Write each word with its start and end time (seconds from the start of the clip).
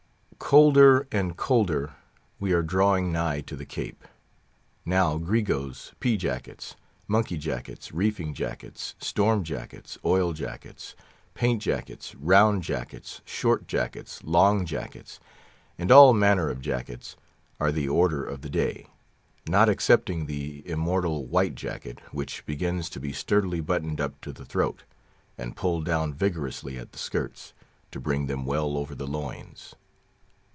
Colder 0.51 1.07
and 1.13 1.37
colder; 1.37 1.93
we 2.37 2.51
are 2.51 2.63
drawing 2.63 3.09
nigh 3.09 3.39
to 3.39 3.55
the 3.55 3.63
Cape. 3.65 4.05
Now 4.83 5.17
gregoes, 5.17 5.93
pea 6.01 6.17
jackets, 6.17 6.75
monkey 7.07 7.37
jackets 7.37 7.93
reefing 7.93 8.33
jackets, 8.33 8.95
storm 8.99 9.45
jackets, 9.45 9.97
oil 10.03 10.33
jackets, 10.33 10.93
paint 11.35 11.61
jackets, 11.61 12.15
round 12.15 12.63
jackets 12.63 13.21
short 13.23 13.65
jackets, 13.65 14.21
long 14.25 14.65
jackets, 14.65 15.21
and 15.77 15.89
all 15.89 16.11
manner 16.11 16.49
of 16.49 16.59
jackets, 16.59 17.15
are 17.57 17.71
the 17.71 17.87
order 17.87 18.25
of 18.25 18.41
the 18.41 18.49
day, 18.49 18.87
not 19.47 19.69
excepting 19.69 20.25
the 20.25 20.67
immortal 20.67 21.27
white 21.27 21.55
jacket, 21.55 22.01
which 22.11 22.45
begins 22.45 22.89
to 22.89 22.99
be 22.99 23.13
sturdily 23.13 23.61
buttoned 23.61 24.01
up 24.01 24.19
to 24.19 24.33
the 24.33 24.43
throat, 24.43 24.83
and 25.37 25.55
pulled 25.55 25.85
down 25.85 26.13
vigorously 26.13 26.77
at 26.77 26.91
the 26.91 26.99
skirts, 26.99 27.53
to 27.89 28.01
bring 28.01 28.25
them 28.25 28.43
well 28.43 28.75
over 28.75 28.93
the 28.93 29.07
loins. 29.07 29.75